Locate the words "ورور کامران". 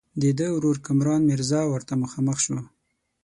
0.55-1.21